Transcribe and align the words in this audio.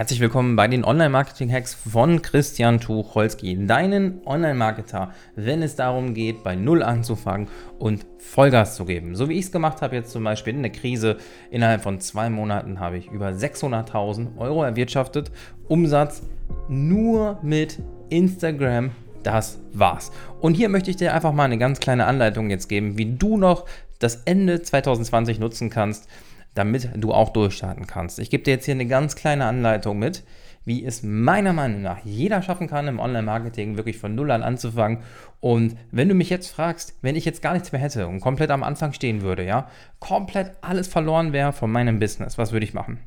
Herzlich 0.00 0.20
willkommen 0.20 0.56
bei 0.56 0.66
den 0.66 0.82
Online-Marketing-Hacks 0.82 1.74
von 1.74 2.22
Christian 2.22 2.80
Tucholsky, 2.80 3.66
deinen 3.66 4.22
Online-Marketer, 4.24 5.12
wenn 5.36 5.62
es 5.62 5.76
darum 5.76 6.14
geht, 6.14 6.42
bei 6.42 6.56
Null 6.56 6.82
anzufangen 6.82 7.48
und 7.78 8.06
Vollgas 8.16 8.76
zu 8.76 8.86
geben. 8.86 9.14
So 9.14 9.28
wie 9.28 9.34
ich 9.34 9.44
es 9.44 9.52
gemacht 9.52 9.82
habe 9.82 9.96
jetzt 9.96 10.10
zum 10.12 10.24
Beispiel 10.24 10.54
in 10.54 10.62
der 10.62 10.72
Krise, 10.72 11.18
innerhalb 11.50 11.82
von 11.82 12.00
zwei 12.00 12.30
Monaten 12.30 12.80
habe 12.80 12.96
ich 12.96 13.10
über 13.10 13.28
600.000 13.28 14.38
Euro 14.38 14.64
erwirtschaftet, 14.64 15.30
Umsatz 15.68 16.22
nur 16.66 17.38
mit 17.42 17.78
Instagram 18.08 18.92
das 19.22 19.60
war's. 19.74 20.12
Und 20.40 20.54
hier 20.54 20.70
möchte 20.70 20.90
ich 20.90 20.96
dir 20.96 21.12
einfach 21.12 21.34
mal 21.34 21.44
eine 21.44 21.58
ganz 21.58 21.78
kleine 21.78 22.06
Anleitung 22.06 22.48
jetzt 22.48 22.70
geben, 22.70 22.96
wie 22.96 23.18
du 23.18 23.36
noch 23.36 23.66
das 23.98 24.22
Ende 24.24 24.62
2020 24.62 25.38
nutzen 25.38 25.68
kannst, 25.68 26.08
damit 26.54 26.90
du 26.96 27.12
auch 27.12 27.30
durchstarten 27.30 27.86
kannst. 27.86 28.18
Ich 28.18 28.30
gebe 28.30 28.42
dir 28.42 28.52
jetzt 28.52 28.64
hier 28.64 28.74
eine 28.74 28.86
ganz 28.86 29.16
kleine 29.16 29.46
Anleitung 29.46 29.98
mit, 29.98 30.24
wie 30.64 30.84
es 30.84 31.02
meiner 31.02 31.52
Meinung 31.52 31.82
nach 31.82 32.04
jeder 32.04 32.42
schaffen 32.42 32.68
kann, 32.68 32.86
im 32.86 33.00
Online-Marketing 33.00 33.76
wirklich 33.76 33.98
von 33.98 34.14
Null 34.14 34.30
an 34.30 34.42
anzufangen. 34.42 34.98
Und 35.40 35.76
wenn 35.90 36.08
du 36.08 36.14
mich 36.14 36.28
jetzt 36.28 36.48
fragst, 36.48 36.94
wenn 37.02 37.16
ich 37.16 37.24
jetzt 37.24 37.42
gar 37.42 37.54
nichts 37.54 37.72
mehr 37.72 37.80
hätte 37.80 38.06
und 38.06 38.20
komplett 38.20 38.50
am 38.50 38.62
Anfang 38.62 38.92
stehen 38.92 39.22
würde, 39.22 39.44
ja, 39.44 39.68
komplett 40.00 40.52
alles 40.60 40.86
verloren 40.86 41.32
wäre 41.32 41.52
von 41.52 41.72
meinem 41.72 41.98
Business, 41.98 42.36
was 42.36 42.52
würde 42.52 42.66
ich 42.66 42.74
machen? 42.74 42.98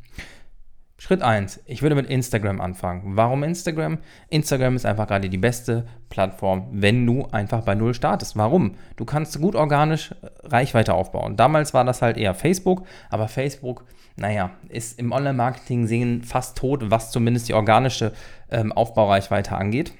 Schritt 1.03 1.21
1. 1.21 1.63
Ich 1.65 1.81
würde 1.81 1.95
mit 1.95 2.07
Instagram 2.07 2.61
anfangen. 2.61 3.17
Warum 3.17 3.43
Instagram? 3.43 3.97
Instagram 4.29 4.77
ist 4.77 4.85
einfach 4.85 5.05
gerade 5.05 5.29
die 5.29 5.37
beste 5.37 5.85
Plattform, 6.07 6.69
wenn 6.71 7.05
du 7.05 7.27
einfach 7.29 7.65
bei 7.65 7.75
Null 7.75 7.93
startest. 7.93 8.37
Warum? 8.37 8.75
Du 8.95 9.03
kannst 9.03 9.37
gut 9.41 9.53
organisch 9.53 10.11
äh, 10.11 10.29
Reichweite 10.47 10.93
aufbauen. 10.93 11.35
Damals 11.35 11.73
war 11.73 11.83
das 11.83 12.01
halt 12.01 12.15
eher 12.15 12.33
Facebook, 12.33 12.85
aber 13.09 13.27
Facebook, 13.27 13.83
naja, 14.15 14.51
ist 14.69 14.97
im 14.97 15.11
Online-Marketing 15.11 15.87
sehen 15.87 16.23
fast 16.23 16.57
tot, 16.57 16.89
was 16.89 17.11
zumindest 17.11 17.49
die 17.49 17.53
organische 17.53 18.13
ähm, 18.49 18.71
Aufbaureichweite 18.71 19.57
angeht. 19.57 19.91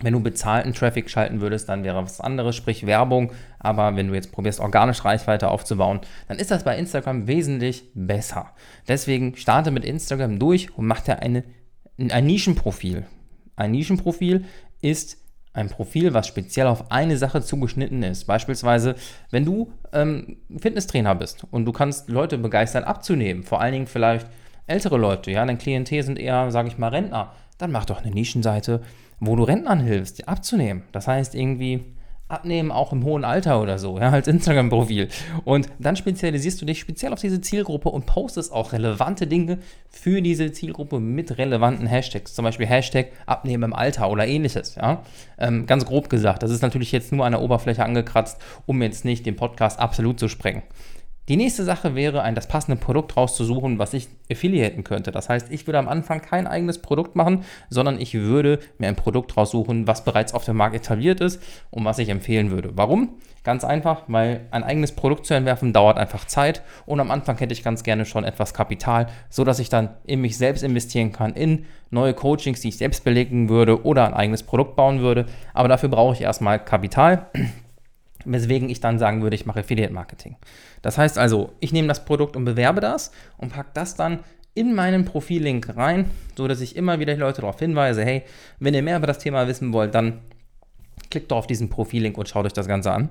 Wenn 0.00 0.12
du 0.12 0.20
bezahlten 0.20 0.74
Traffic 0.74 1.10
schalten 1.10 1.40
würdest, 1.40 1.68
dann 1.68 1.82
wäre 1.82 2.02
was 2.02 2.20
anderes, 2.20 2.54
sprich 2.54 2.86
Werbung. 2.86 3.32
Aber 3.58 3.96
wenn 3.96 4.08
du 4.08 4.14
jetzt 4.14 4.30
probierst, 4.30 4.60
organisch 4.60 5.04
Reichweite 5.04 5.48
aufzubauen, 5.48 6.00
dann 6.28 6.38
ist 6.38 6.50
das 6.50 6.62
bei 6.62 6.78
Instagram 6.78 7.26
wesentlich 7.26 7.84
besser. 7.94 8.52
Deswegen 8.86 9.36
starte 9.36 9.70
mit 9.72 9.84
Instagram 9.84 10.38
durch 10.38 10.76
und 10.76 10.86
mach 10.86 11.00
dir 11.00 11.20
eine, 11.20 11.42
ein 11.98 12.26
Nischenprofil. 12.26 13.06
Ein 13.56 13.72
Nischenprofil 13.72 14.44
ist 14.80 15.18
ein 15.52 15.68
Profil, 15.68 16.14
was 16.14 16.28
speziell 16.28 16.68
auf 16.68 16.92
eine 16.92 17.16
Sache 17.16 17.42
zugeschnitten 17.42 18.04
ist. 18.04 18.26
Beispielsweise, 18.26 18.94
wenn 19.30 19.44
du 19.44 19.72
ähm, 19.92 20.36
Fitnesstrainer 20.56 21.16
bist 21.16 21.44
und 21.50 21.64
du 21.64 21.72
kannst 21.72 22.08
Leute 22.08 22.38
begeistern 22.38 22.84
abzunehmen, 22.84 23.42
vor 23.42 23.60
allen 23.60 23.72
Dingen 23.72 23.86
vielleicht 23.88 24.28
ältere 24.68 24.96
Leute, 24.98 25.32
ja, 25.32 25.44
dein 25.44 25.58
Klientel 25.58 26.02
sind 26.04 26.18
eher, 26.18 26.52
sage 26.52 26.68
ich 26.68 26.78
mal, 26.78 26.88
Rentner, 26.88 27.32
dann 27.58 27.72
mach 27.72 27.84
doch 27.84 28.02
eine 28.02 28.12
Nischenseite, 28.12 28.82
wo 29.20 29.36
du 29.36 29.42
Rentnern 29.42 29.80
hilfst, 29.80 30.18
die 30.18 30.28
abzunehmen. 30.28 30.84
Das 30.92 31.06
heißt 31.06 31.34
irgendwie 31.34 31.84
abnehmen 32.28 32.70
auch 32.70 32.92
im 32.92 33.04
hohen 33.04 33.24
Alter 33.24 33.60
oder 33.60 33.78
so, 33.78 33.98
ja, 33.98 34.10
als 34.10 34.28
Instagram-Profil. 34.28 35.08
Und 35.44 35.68
dann 35.78 35.96
spezialisierst 35.96 36.60
du 36.60 36.66
dich 36.66 36.78
speziell 36.78 37.12
auf 37.12 37.20
diese 37.20 37.40
Zielgruppe 37.40 37.88
und 37.88 38.06
postest 38.06 38.52
auch 38.52 38.72
relevante 38.72 39.26
Dinge 39.26 39.58
für 39.88 40.20
diese 40.20 40.52
Zielgruppe 40.52 41.00
mit 41.00 41.38
relevanten 41.38 41.86
Hashtags. 41.86 42.34
Zum 42.34 42.44
Beispiel 42.44 42.66
Hashtag 42.66 43.12
abnehmen 43.26 43.64
im 43.64 43.72
Alter 43.72 44.10
oder 44.10 44.26
ähnliches, 44.26 44.74
ja. 44.76 45.02
Ähm, 45.38 45.66
ganz 45.66 45.86
grob 45.86 46.10
gesagt. 46.10 46.42
Das 46.42 46.50
ist 46.50 46.62
natürlich 46.62 46.92
jetzt 46.92 47.12
nur 47.12 47.24
an 47.24 47.32
der 47.32 47.40
Oberfläche 47.40 47.84
angekratzt, 47.84 48.38
um 48.66 48.82
jetzt 48.82 49.04
nicht 49.04 49.24
den 49.24 49.36
Podcast 49.36 49.78
absolut 49.78 50.20
zu 50.20 50.28
sprengen. 50.28 50.62
Die 51.28 51.36
nächste 51.36 51.62
Sache 51.62 51.94
wäre, 51.94 52.22
ein 52.22 52.34
das 52.34 52.48
passende 52.48 52.80
Produkt 52.80 53.14
rauszusuchen, 53.14 53.78
was 53.78 53.92
ich 53.92 54.08
affiliaten 54.32 54.82
könnte. 54.82 55.12
Das 55.12 55.28
heißt, 55.28 55.52
ich 55.52 55.66
würde 55.66 55.78
am 55.78 55.86
Anfang 55.86 56.22
kein 56.22 56.46
eigenes 56.46 56.80
Produkt 56.80 57.16
machen, 57.16 57.44
sondern 57.68 58.00
ich 58.00 58.14
würde 58.14 58.60
mir 58.78 58.88
ein 58.88 58.96
Produkt 58.96 59.36
raussuchen, 59.36 59.86
was 59.86 60.04
bereits 60.04 60.32
auf 60.32 60.46
dem 60.46 60.56
Markt 60.56 60.74
etabliert 60.74 61.20
ist 61.20 61.42
und 61.70 61.84
was 61.84 61.98
ich 61.98 62.08
empfehlen 62.08 62.50
würde. 62.50 62.70
Warum? 62.76 63.10
Ganz 63.44 63.62
einfach, 63.62 64.04
weil 64.08 64.46
ein 64.50 64.64
eigenes 64.64 64.92
Produkt 64.92 65.26
zu 65.26 65.34
entwerfen 65.34 65.74
dauert 65.74 65.98
einfach 65.98 66.26
Zeit 66.26 66.62
und 66.86 66.98
am 66.98 67.10
Anfang 67.10 67.36
hätte 67.38 67.52
ich 67.52 67.62
ganz 67.62 67.82
gerne 67.82 68.06
schon 68.06 68.24
etwas 68.24 68.54
Kapital, 68.54 69.08
sodass 69.28 69.58
ich 69.58 69.68
dann 69.68 69.90
in 70.04 70.22
mich 70.22 70.38
selbst 70.38 70.62
investieren 70.62 71.12
kann, 71.12 71.34
in 71.34 71.66
neue 71.90 72.14
Coachings, 72.14 72.60
die 72.60 72.68
ich 72.68 72.78
selbst 72.78 73.04
belegen 73.04 73.48
würde 73.50 73.84
oder 73.84 74.06
ein 74.06 74.14
eigenes 74.14 74.42
Produkt 74.42 74.76
bauen 74.76 75.00
würde. 75.00 75.26
Aber 75.54 75.68
dafür 75.68 75.90
brauche 75.90 76.14
ich 76.14 76.22
erstmal 76.22 76.58
Kapital 76.58 77.26
weswegen 78.24 78.68
ich 78.68 78.80
dann 78.80 78.98
sagen 78.98 79.22
würde, 79.22 79.36
ich 79.36 79.46
mache 79.46 79.60
Affiliate 79.60 79.92
Marketing. 79.92 80.36
Das 80.82 80.98
heißt 80.98 81.18
also, 81.18 81.52
ich 81.60 81.72
nehme 81.72 81.88
das 81.88 82.04
Produkt 82.04 82.36
und 82.36 82.44
bewerbe 82.44 82.80
das 82.80 83.12
und 83.36 83.52
packe 83.52 83.70
das 83.74 83.94
dann 83.94 84.20
in 84.54 84.74
meinen 84.74 85.04
Profillink 85.04 85.76
rein, 85.76 86.10
so 86.36 86.48
dass 86.48 86.60
ich 86.60 86.74
immer 86.74 86.98
wieder 86.98 87.14
die 87.14 87.20
Leute 87.20 87.42
darauf 87.42 87.58
hinweise, 87.58 88.04
hey, 88.04 88.24
wenn 88.58 88.74
ihr 88.74 88.82
mehr 88.82 88.96
über 88.96 89.06
das 89.06 89.18
Thema 89.18 89.46
wissen 89.46 89.72
wollt, 89.72 89.94
dann 89.94 90.20
klickt 91.10 91.30
doch 91.30 91.38
auf 91.38 91.46
diesen 91.46 91.68
Profillink 91.68 92.18
und 92.18 92.28
schaut 92.28 92.44
euch 92.44 92.52
das 92.52 92.66
Ganze 92.66 92.90
an. 92.90 93.10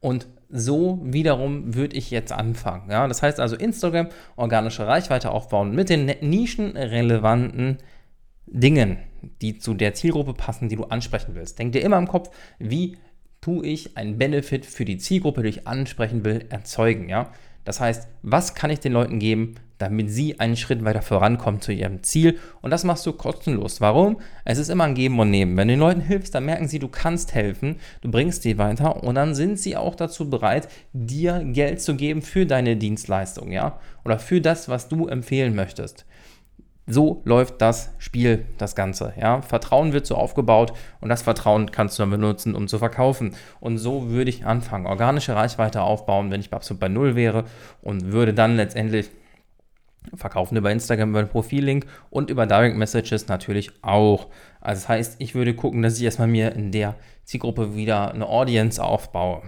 Und 0.00 0.28
so 0.50 1.00
wiederum 1.02 1.74
würde 1.74 1.96
ich 1.96 2.10
jetzt 2.10 2.30
anfangen. 2.30 2.90
Ja? 2.90 3.08
Das 3.08 3.22
heißt 3.22 3.40
also 3.40 3.56
Instagram, 3.56 4.08
organische 4.36 4.86
Reichweite 4.86 5.30
aufbauen 5.30 5.74
mit 5.74 5.88
den 5.88 6.12
nischenrelevanten 6.20 7.78
Dingen, 8.46 8.98
die 9.40 9.58
zu 9.58 9.74
der 9.74 9.94
Zielgruppe 9.94 10.34
passen, 10.34 10.68
die 10.68 10.76
du 10.76 10.84
ansprechen 10.84 11.34
willst. 11.34 11.58
Denk 11.58 11.72
dir 11.72 11.82
immer 11.82 11.98
im 11.98 12.06
Kopf, 12.06 12.30
wie 12.58 12.98
tue 13.44 13.66
ich 13.66 13.94
einen 13.98 14.16
Benefit 14.16 14.64
für 14.64 14.86
die 14.86 14.96
Zielgruppe, 14.96 15.42
die 15.42 15.50
ich 15.50 15.66
ansprechen 15.66 16.24
will, 16.24 16.46
erzeugen. 16.48 17.10
Ja? 17.10 17.30
Das 17.66 17.78
heißt, 17.78 18.08
was 18.22 18.54
kann 18.54 18.70
ich 18.70 18.80
den 18.80 18.94
Leuten 18.94 19.18
geben, 19.18 19.56
damit 19.76 20.10
sie 20.10 20.40
einen 20.40 20.56
Schritt 20.56 20.82
weiter 20.82 21.02
vorankommen 21.02 21.60
zu 21.60 21.70
ihrem 21.70 22.02
Ziel? 22.02 22.38
Und 22.62 22.70
das 22.70 22.84
machst 22.84 23.04
du 23.04 23.12
kostenlos. 23.12 23.82
Warum? 23.82 24.16
Es 24.46 24.56
ist 24.56 24.70
immer 24.70 24.84
ein 24.84 24.94
Geben 24.94 25.20
und 25.20 25.30
Nehmen. 25.30 25.58
Wenn 25.58 25.68
du 25.68 25.74
den 25.74 25.80
Leuten 25.80 26.00
hilfst, 26.00 26.34
dann 26.34 26.46
merken 26.46 26.68
sie, 26.68 26.78
du 26.78 26.88
kannst 26.88 27.34
helfen, 27.34 27.76
du 28.00 28.10
bringst 28.10 28.46
die 28.46 28.56
weiter 28.56 29.04
und 29.04 29.16
dann 29.16 29.34
sind 29.34 29.58
sie 29.58 29.76
auch 29.76 29.94
dazu 29.94 30.30
bereit, 30.30 30.68
dir 30.94 31.44
Geld 31.44 31.82
zu 31.82 31.96
geben 31.96 32.22
für 32.22 32.46
deine 32.46 32.78
Dienstleistung, 32.78 33.52
ja? 33.52 33.78
Oder 34.06 34.18
für 34.18 34.40
das, 34.40 34.70
was 34.70 34.88
du 34.88 35.06
empfehlen 35.06 35.54
möchtest. 35.54 36.06
So 36.86 37.22
läuft 37.24 37.62
das 37.62 37.90
Spiel, 37.98 38.44
das 38.58 38.74
Ganze. 38.74 39.14
Ja? 39.18 39.40
Vertrauen 39.40 39.92
wird 39.92 40.06
so 40.06 40.16
aufgebaut 40.16 40.72
und 41.00 41.08
das 41.08 41.22
Vertrauen 41.22 41.70
kannst 41.70 41.98
du 41.98 42.02
dann 42.02 42.10
benutzen, 42.10 42.54
um 42.54 42.68
zu 42.68 42.78
verkaufen. 42.78 43.34
Und 43.60 43.78
so 43.78 44.10
würde 44.10 44.28
ich 44.28 44.44
anfangen, 44.44 44.86
organische 44.86 45.34
Reichweite 45.34 45.80
aufbauen, 45.80 46.30
wenn 46.30 46.40
ich 46.40 46.52
absolut 46.52 46.80
bei 46.80 46.88
Null 46.88 47.16
wäre 47.16 47.44
und 47.80 48.12
würde 48.12 48.34
dann 48.34 48.56
letztendlich 48.56 49.10
verkaufen 50.14 50.56
über 50.56 50.70
Instagram, 50.70 51.10
über 51.10 51.22
den 51.22 51.30
Profillink 51.30 51.86
und 52.10 52.28
über 52.28 52.46
Direct 52.46 52.76
Messages 52.76 53.28
natürlich 53.28 53.72
auch. 53.82 54.28
Also 54.60 54.82
das 54.82 54.88
heißt, 54.88 55.16
ich 55.20 55.34
würde 55.34 55.54
gucken, 55.54 55.80
dass 55.80 55.96
ich 55.96 56.04
erstmal 56.04 56.28
mir 56.28 56.52
in 56.52 56.70
der 56.70 56.96
Zielgruppe 57.24 57.74
wieder 57.74 58.12
eine 58.12 58.28
Audience 58.28 58.82
aufbaue. 58.82 59.42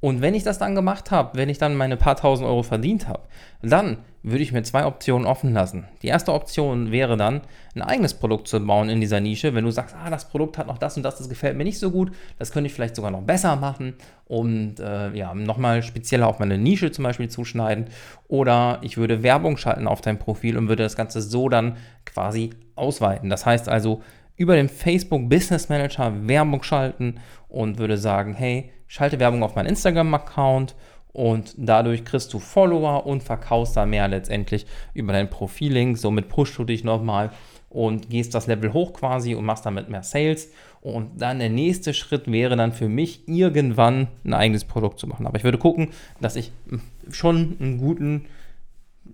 Und 0.00 0.22
wenn 0.22 0.34
ich 0.34 0.44
das 0.44 0.58
dann 0.58 0.74
gemacht 0.74 1.10
habe, 1.10 1.36
wenn 1.36 1.50
ich 1.50 1.58
dann 1.58 1.76
meine 1.76 1.98
paar 1.98 2.16
tausend 2.16 2.48
Euro 2.48 2.62
verdient 2.62 3.06
habe, 3.06 3.20
dann 3.62 3.98
würde 4.22 4.42
ich 4.42 4.52
mir 4.52 4.62
zwei 4.62 4.86
Optionen 4.86 5.26
offen 5.26 5.52
lassen. 5.52 5.86
Die 6.02 6.08
erste 6.08 6.32
Option 6.32 6.90
wäre 6.90 7.16
dann, 7.16 7.42
ein 7.74 7.82
eigenes 7.82 8.14
Produkt 8.14 8.48
zu 8.48 8.64
bauen 8.64 8.88
in 8.88 9.00
dieser 9.00 9.20
Nische. 9.20 9.54
Wenn 9.54 9.64
du 9.64 9.70
sagst, 9.70 9.94
ah, 9.94 10.10
das 10.10 10.28
Produkt 10.28 10.58
hat 10.58 10.66
noch 10.66 10.78
das 10.78 10.96
und 10.96 11.02
das, 11.02 11.18
das 11.18 11.28
gefällt 11.28 11.56
mir 11.56 11.64
nicht 11.64 11.78
so 11.78 11.90
gut, 11.90 12.12
das 12.38 12.50
könnte 12.50 12.68
ich 12.68 12.74
vielleicht 12.74 12.96
sogar 12.96 13.10
noch 13.10 13.22
besser 13.22 13.56
machen 13.56 13.94
und 14.26 14.80
äh, 14.80 15.12
ja, 15.12 15.34
nochmal 15.34 15.82
spezieller 15.82 16.28
auf 16.28 16.38
meine 16.38 16.58
Nische 16.58 16.90
zum 16.90 17.04
Beispiel 17.04 17.28
zuschneiden. 17.28 17.86
Oder 18.28 18.78
ich 18.82 18.96
würde 18.96 19.22
Werbung 19.22 19.56
schalten 19.56 19.86
auf 19.86 20.00
dein 20.00 20.18
Profil 20.18 20.56
und 20.56 20.68
würde 20.68 20.82
das 20.82 20.96
Ganze 20.96 21.20
so 21.20 21.48
dann 21.48 21.76
quasi 22.06 22.50
ausweiten. 22.74 23.28
Das 23.30 23.44
heißt 23.44 23.68
also, 23.68 24.02
über 24.36 24.56
den 24.56 24.70
Facebook 24.70 25.28
Business 25.28 25.68
Manager 25.68 26.26
Werbung 26.26 26.62
schalten 26.62 27.16
und 27.48 27.78
würde 27.78 27.98
sagen, 27.98 28.34
hey, 28.34 28.72
schalte 28.90 29.20
Werbung 29.20 29.44
auf 29.44 29.54
meinen 29.54 29.68
Instagram-Account 29.68 30.74
und 31.12 31.54
dadurch 31.56 32.04
kriegst 32.04 32.34
du 32.34 32.40
Follower 32.40 33.06
und 33.06 33.22
verkaufst 33.22 33.76
da 33.76 33.86
mehr 33.86 34.08
letztendlich 34.08 34.66
über 34.94 35.12
dein 35.12 35.30
Profil-Link. 35.30 35.96
Somit 35.96 36.28
pushst 36.28 36.58
du 36.58 36.64
dich 36.64 36.82
nochmal 36.82 37.30
und 37.68 38.10
gehst 38.10 38.34
das 38.34 38.48
Level 38.48 38.72
hoch 38.72 38.92
quasi 38.92 39.36
und 39.36 39.44
machst 39.44 39.64
damit 39.64 39.88
mehr 39.88 40.02
Sales. 40.02 40.50
Und 40.80 41.22
dann 41.22 41.38
der 41.38 41.50
nächste 41.50 41.94
Schritt 41.94 42.30
wäre 42.30 42.56
dann 42.56 42.72
für 42.72 42.88
mich, 42.88 43.28
irgendwann 43.28 44.08
ein 44.24 44.34
eigenes 44.34 44.64
Produkt 44.64 44.98
zu 44.98 45.06
machen. 45.06 45.24
Aber 45.24 45.38
ich 45.38 45.44
würde 45.44 45.58
gucken, 45.58 45.90
dass 46.20 46.34
ich 46.34 46.50
schon 47.12 47.56
einen 47.60 47.78
guten 47.78 48.26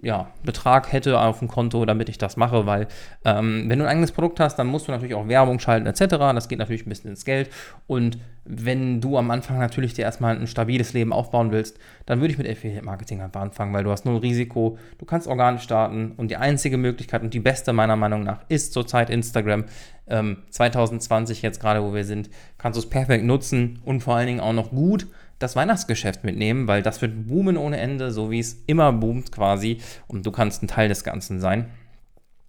ja, 0.03 0.31
Betrag 0.43 0.91
hätte 0.91 1.21
auf 1.21 1.41
dem 1.41 1.49
Konto, 1.49 1.85
damit 1.85 2.09
ich 2.09 2.17
das 2.17 2.39
mache, 2.39 2.65
weil 2.65 2.89
ähm, 3.27 3.65
wenn 3.69 3.79
du 3.79 3.85
ein 3.85 3.91
eigenes 3.91 4.13
Produkt 4.13 4.41
hast, 4.41 4.57
dann 4.57 4.69
musst 4.69 4.89
du 4.89 4.93
natürlich 4.93 5.15
auch 5.15 5.29
Werbung 5.29 5.59
schalten 5.59 5.87
etc. 5.87 6.17
Das 6.17 6.49
geht 6.49 6.59
natürlich 6.59 6.87
ein 6.87 6.89
bisschen 6.89 7.11
ins 7.11 7.27
Geld 7.27 7.51
und 7.87 8.19
wenn 8.49 9.01
du 9.01 9.19
am 9.19 9.31
Anfang 9.31 9.59
natürlich 9.59 9.95
dir 9.95 10.03
erstmal 10.03 10.37
ein 10.37 10.47
stabiles 10.47 10.93
Leben 10.93 11.13
aufbauen 11.13 11.51
willst, 11.51 11.79
dann 12.07 12.21
würde 12.21 12.33
ich 12.33 12.39
mit 12.39 12.49
Affiliate 12.49 12.85
Marketing 12.85 13.21
einfach 13.21 13.41
anfangen, 13.41 13.73
weil 13.73 13.85
du 13.85 13.91
hast 13.91 14.05
null 14.05 14.19
Risiko, 14.19 14.79
du 14.99 15.05
kannst 15.05 15.27
organisch 15.27 15.63
starten 15.63 16.13
und 16.17 16.31
die 16.31 16.37
einzige 16.37 16.77
Möglichkeit 16.77 17.23
und 17.23 17.35
die 17.35 17.41
beste 17.41 17.73
meiner 17.73 17.97
Meinung 17.97 18.23
nach 18.23 18.41
ist 18.49 18.73
zurzeit 18.73 19.11
Instagram. 19.11 19.65
Ähm, 20.09 20.39
2020 20.51 21.43
jetzt 21.43 21.61
gerade, 21.61 21.83
wo 21.83 21.93
wir 21.93 22.05
sind, 22.05 22.31
kannst 22.59 22.77
du 22.77 22.81
es 22.81 22.89
perfekt 22.89 23.25
nutzen 23.25 23.81
und 23.85 24.03
vor 24.03 24.17
allen 24.17 24.29
Dingen 24.29 24.41
auch 24.41 24.53
noch 24.53 24.71
gut 24.71 25.09
das 25.39 25.57
Weihnachtsgeschäft 25.57 26.25
mitnehmen, 26.25 26.67
weil 26.67 26.83
das 26.83 27.03
wird 27.03 27.27
boomen 27.27 27.57
ohne 27.57 27.79
Ende, 27.79 28.11
so 28.11 28.31
wie 28.31 28.39
es 28.39 28.63
immer 28.67 28.93
boomt 28.93 29.33
quasi 29.33 29.79
und 30.07 30.25
du 30.25 30.31
kannst 30.31 30.63
ein 30.63 30.69
Teil 30.69 30.89
des 30.89 31.05
Ganzen 31.05 31.41
sein. 31.41 31.67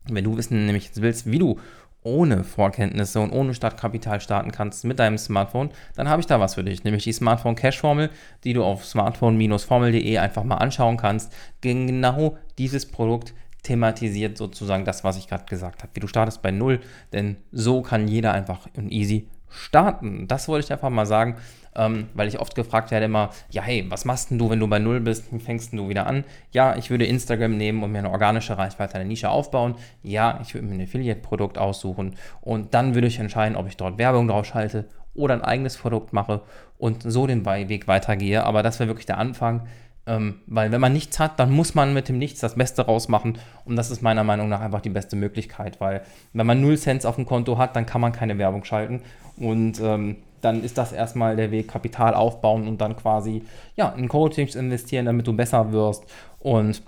Wenn 0.09 0.23
du 0.23 0.37
wissen 0.37 0.65
nämlich 0.65 0.91
willst, 0.95 1.29
wie 1.29 1.39
du 1.39 1.59
ohne 2.03 2.43
Vorkenntnisse 2.43 3.19
und 3.19 3.31
ohne 3.31 3.53
Startkapital 3.53 4.21
starten 4.21 4.51
kannst 4.51 4.85
mit 4.85 4.99
deinem 4.99 5.17
Smartphone, 5.17 5.71
dann 5.95 6.09
habe 6.09 6.21
ich 6.21 6.25
da 6.25 6.39
was 6.39 6.55
für 6.55 6.63
dich, 6.63 6.83
nämlich 6.83 7.03
die 7.03 7.11
Smartphone 7.11 7.55
Cash 7.55 7.79
Formel, 7.79 8.09
die 8.43 8.53
du 8.53 8.63
auf 8.63 8.85
smartphone-formel.de 8.85 10.17
einfach 10.17 10.43
mal 10.43 10.55
anschauen 10.55 10.97
kannst. 10.97 11.33
Genau 11.61 12.37
dieses 12.57 12.85
Produkt 12.85 13.33
thematisiert 13.63 14.37
sozusagen 14.37 14.85
das, 14.85 15.03
was 15.03 15.17
ich 15.17 15.27
gerade 15.27 15.45
gesagt 15.45 15.83
habe. 15.83 15.91
Wie 15.93 15.99
du 15.99 16.07
startest 16.07 16.41
bei 16.41 16.51
Null, 16.51 16.79
denn 17.11 17.37
so 17.51 17.81
kann 17.81 18.07
jeder 18.07 18.31
einfach 18.31 18.67
und 18.77 18.91
easy 18.91 19.27
starten. 19.49 20.27
Das 20.27 20.47
wollte 20.47 20.65
ich 20.65 20.71
einfach 20.71 20.89
mal 20.89 21.05
sagen, 21.05 21.37
ähm, 21.75 22.09
weil 22.13 22.27
ich 22.27 22.39
oft 22.39 22.55
gefragt 22.55 22.91
werde 22.91 23.05
immer, 23.05 23.29
ja 23.49 23.61
hey, 23.61 23.85
was 23.89 24.03
machst 24.05 24.31
denn 24.31 24.39
du, 24.39 24.49
wenn 24.49 24.59
du 24.59 24.67
bei 24.67 24.79
Null 24.79 24.99
bist, 24.99 25.31
wie 25.31 25.39
fängst 25.39 25.73
du 25.73 25.89
wieder 25.89 26.07
an? 26.07 26.23
Ja, 26.51 26.75
ich 26.75 26.89
würde 26.89 27.05
Instagram 27.05 27.55
nehmen 27.55 27.83
und 27.83 27.91
mir 27.91 27.99
eine 27.99 28.09
organische 28.09 28.57
Reichweite, 28.57 28.95
eine 28.95 29.05
Nische 29.05 29.29
aufbauen. 29.29 29.75
Ja, 30.03 30.39
ich 30.41 30.53
würde 30.53 30.67
mir 30.67 30.73
ein 30.73 30.81
Affiliate-Produkt 30.81 31.57
aussuchen 31.57 32.15
und 32.41 32.73
dann 32.73 32.95
würde 32.95 33.07
ich 33.07 33.19
entscheiden, 33.19 33.55
ob 33.55 33.67
ich 33.67 33.77
dort 33.77 33.97
Werbung 33.97 34.27
drauf 34.27 34.45
schalte 34.45 34.89
oder 35.13 35.33
ein 35.33 35.43
eigenes 35.43 35.77
Produkt 35.77 36.13
mache 36.13 36.41
und 36.77 37.03
so 37.03 37.27
den 37.27 37.45
Weg 37.45 37.87
weitergehe. 37.87 38.43
Aber 38.43 38.63
das 38.63 38.79
wäre 38.79 38.87
wirklich 38.87 39.07
der 39.07 39.17
Anfang. 39.17 39.67
Ähm, 40.07 40.35
weil 40.47 40.71
wenn 40.71 40.79
man 40.79 40.93
nichts 40.93 41.19
hat, 41.19 41.37
dann 41.39 41.51
muss 41.51 41.75
man 41.75 41.93
mit 41.93 42.07
dem 42.07 42.17
Nichts 42.17 42.39
das 42.39 42.55
Beste 42.55 42.83
rausmachen. 42.83 43.37
Und 43.65 43.75
das 43.75 43.91
ist 43.91 44.01
meiner 44.01 44.23
Meinung 44.23 44.47
nach 44.47 44.61
einfach 44.61 44.81
die 44.81 44.89
beste 44.89 45.17
Möglichkeit, 45.17 45.81
weil 45.81 46.01
wenn 46.33 46.47
man 46.47 46.61
0 46.61 46.77
Cent 46.77 47.05
auf 47.05 47.15
dem 47.15 47.25
Konto 47.25 47.57
hat, 47.57 47.75
dann 47.75 47.85
kann 47.85 48.01
man 48.01 48.13
keine 48.13 48.37
Werbung 48.37 48.63
schalten. 48.63 49.01
Und 49.35 49.81
ähm, 49.81 50.15
dann 50.41 50.63
ist 50.63 50.77
das 50.77 50.93
erstmal 50.93 51.35
der 51.35 51.51
Weg, 51.51 51.67
Kapital 51.67 52.13
aufbauen 52.13 52.67
und 52.67 52.79
dann 52.79 52.95
quasi 52.95 53.43
ja, 53.75 53.89
in 53.89 54.07
Coachings 54.07 54.55
investieren, 54.55 55.05
damit 55.05 55.27
du 55.27 55.33
besser 55.33 55.71
wirst 55.73 56.05
und 56.39 56.81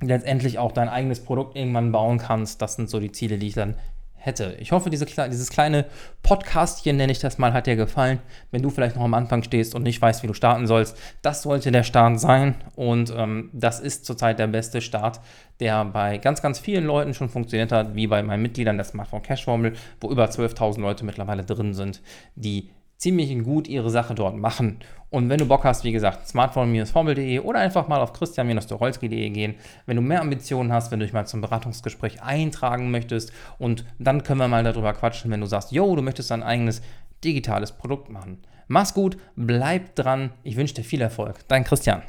letztendlich 0.00 0.58
auch 0.58 0.72
dein 0.72 0.88
eigenes 0.88 1.20
Produkt 1.20 1.56
irgendwann 1.56 1.92
bauen 1.92 2.18
kannst. 2.18 2.62
Das 2.62 2.76
sind 2.76 2.88
so 2.88 3.00
die 3.00 3.12
Ziele, 3.12 3.38
die 3.38 3.48
ich 3.48 3.54
dann 3.54 3.74
hätte. 4.20 4.56
Ich 4.60 4.70
hoffe, 4.72 4.90
diese, 4.90 5.06
dieses 5.06 5.50
kleine 5.50 5.86
Podcastchen, 6.22 6.96
nenne 6.96 7.10
ich 7.10 7.18
das 7.18 7.38
mal, 7.38 7.52
hat 7.52 7.66
dir 7.66 7.76
gefallen. 7.76 8.20
Wenn 8.50 8.62
du 8.62 8.70
vielleicht 8.70 8.96
noch 8.96 9.02
am 9.02 9.14
Anfang 9.14 9.42
stehst 9.42 9.74
und 9.74 9.82
nicht 9.82 10.00
weißt, 10.00 10.22
wie 10.22 10.26
du 10.26 10.34
starten 10.34 10.66
sollst, 10.66 10.96
das 11.22 11.42
sollte 11.42 11.72
der 11.72 11.82
Start 11.82 12.20
sein. 12.20 12.54
Und 12.76 13.12
ähm, 13.16 13.50
das 13.52 13.80
ist 13.80 14.04
zurzeit 14.04 14.38
der 14.38 14.46
beste 14.46 14.80
Start, 14.80 15.20
der 15.58 15.84
bei 15.86 16.18
ganz, 16.18 16.42
ganz 16.42 16.58
vielen 16.58 16.84
Leuten 16.84 17.14
schon 17.14 17.28
funktioniert 17.30 17.72
hat, 17.72 17.94
wie 17.94 18.06
bei 18.06 18.22
meinen 18.22 18.42
Mitgliedern 18.42 18.76
der 18.76 18.84
Smartphone 18.84 19.22
Cash 19.22 19.44
Formel, 19.44 19.72
wo 20.00 20.10
über 20.10 20.26
12.000 20.26 20.80
Leute 20.80 21.04
mittlerweile 21.04 21.44
drin 21.44 21.74
sind, 21.74 22.02
die 22.34 22.70
ziemlich 23.00 23.36
gut 23.42 23.66
ihre 23.66 23.90
Sache 23.90 24.14
dort 24.14 24.36
machen. 24.36 24.80
Und 25.10 25.28
wenn 25.28 25.38
du 25.38 25.46
Bock 25.46 25.64
hast, 25.64 25.82
wie 25.82 25.90
gesagt, 25.90 26.28
smartphone-formel.de 26.28 27.40
oder 27.40 27.58
einfach 27.58 27.88
mal 27.88 28.00
auf 28.00 28.12
christian-dorolski.de 28.12 29.30
gehen. 29.30 29.56
Wenn 29.86 29.96
du 29.96 30.02
mehr 30.02 30.20
Ambitionen 30.20 30.72
hast, 30.72 30.92
wenn 30.92 31.00
du 31.00 31.04
dich 31.04 31.12
mal 31.12 31.26
zum 31.26 31.40
Beratungsgespräch 31.40 32.22
eintragen 32.22 32.92
möchtest 32.92 33.32
und 33.58 33.84
dann 33.98 34.22
können 34.22 34.40
wir 34.40 34.48
mal 34.48 34.62
darüber 34.62 34.92
quatschen, 34.92 35.30
wenn 35.30 35.40
du 35.40 35.46
sagst, 35.46 35.72
yo, 35.72 35.96
du 35.96 36.02
möchtest 36.02 36.30
ein 36.30 36.44
eigenes 36.44 36.80
digitales 37.24 37.72
Produkt 37.72 38.08
machen. 38.08 38.38
Mach's 38.68 38.94
gut, 38.94 39.16
bleib 39.34 39.96
dran. 39.96 40.30
Ich 40.44 40.56
wünsche 40.56 40.74
dir 40.74 40.84
viel 40.84 41.00
Erfolg. 41.00 41.40
Dein 41.48 41.64
Christian. 41.64 42.02